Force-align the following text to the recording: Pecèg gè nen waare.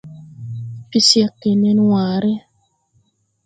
Pecèg 0.89 1.31
gè 1.41 1.51
nen 1.61 1.79
waare. 1.89 2.33